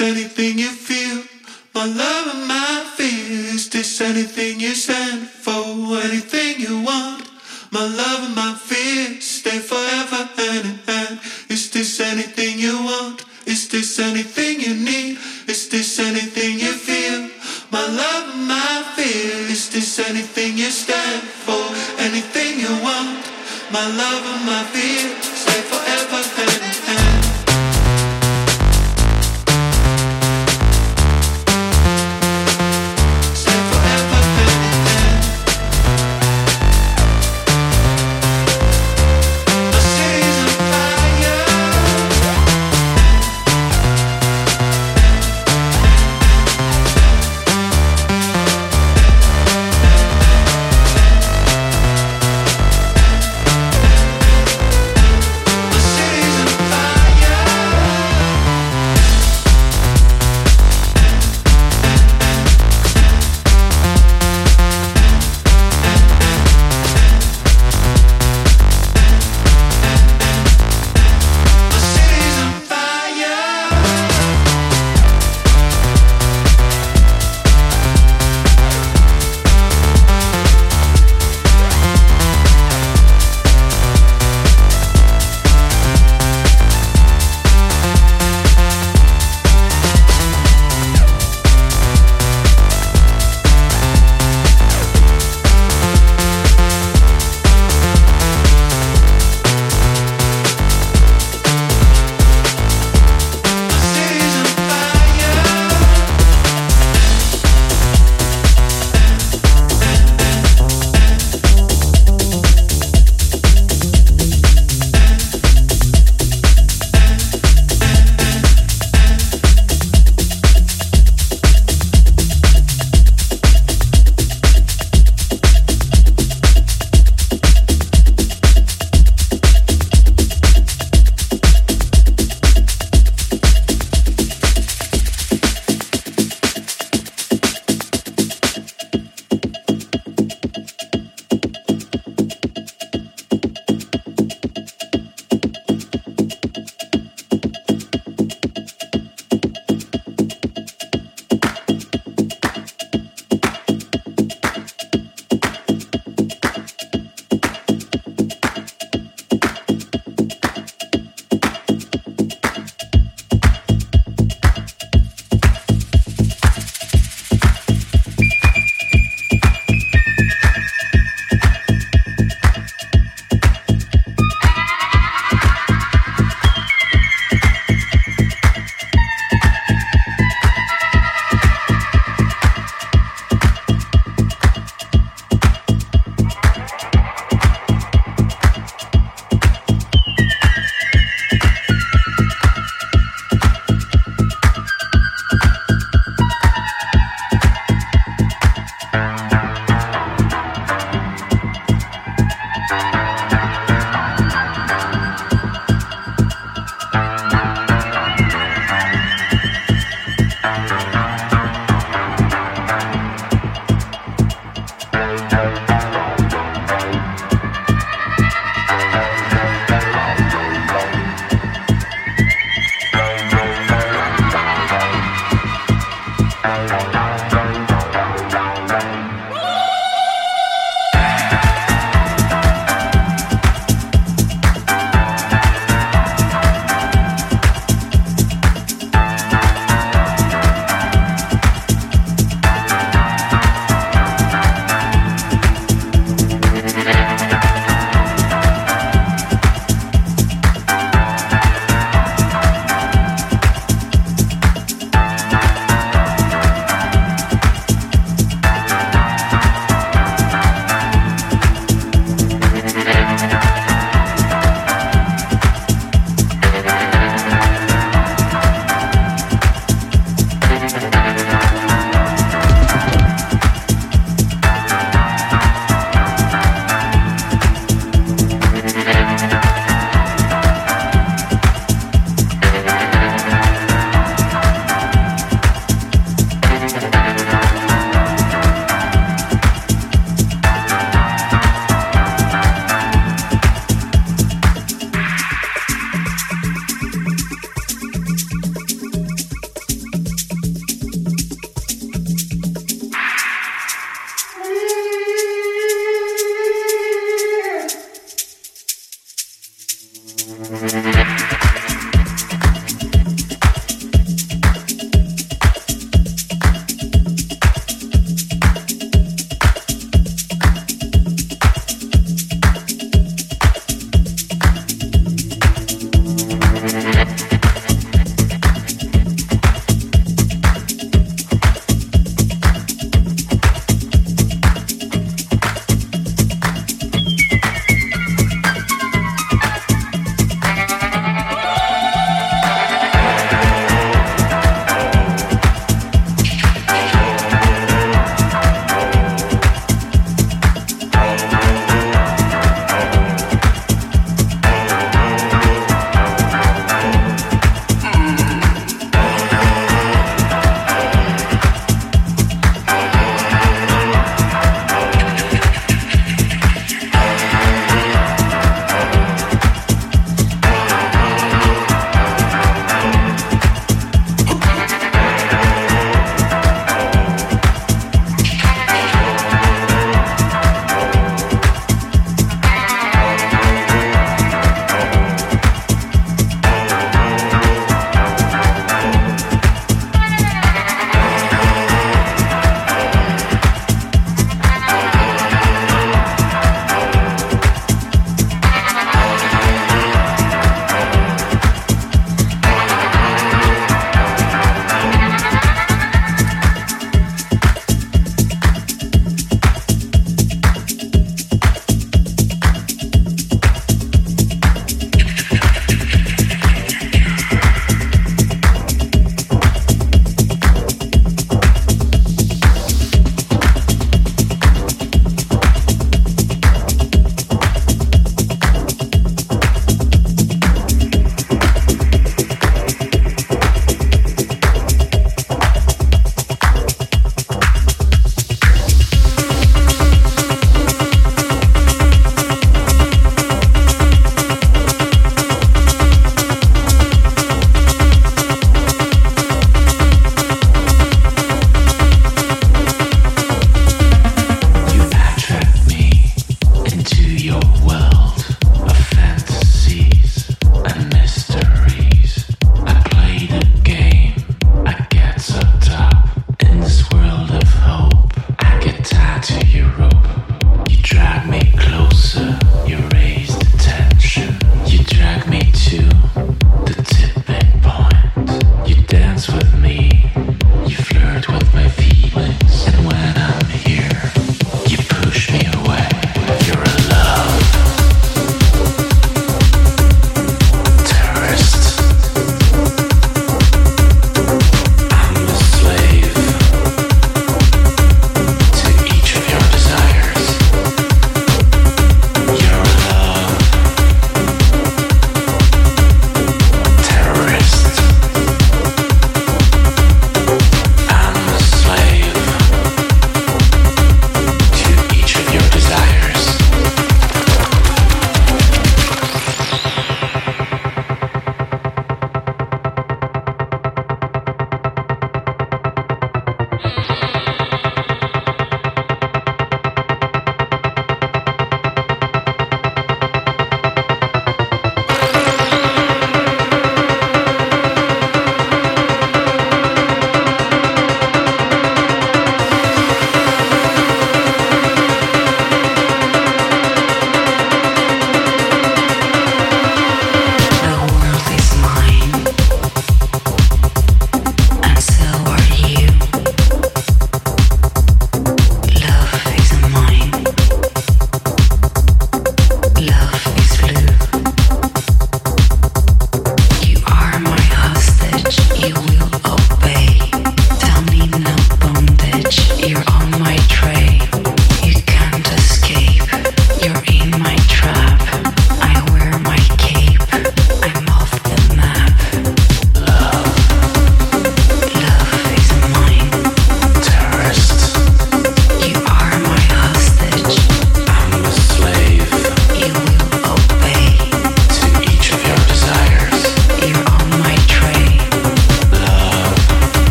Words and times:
anything 0.00 0.58
you 0.58 0.70
feel? 0.70 1.22
My 1.74 1.84
love 1.86 2.34
and 2.34 2.46
my 2.48 2.84
fear, 2.96 3.54
is 3.54 3.68
this 3.70 4.00
anything 4.00 4.60
you 4.60 4.74
say? 4.74 5.09